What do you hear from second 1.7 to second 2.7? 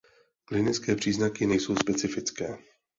specifické.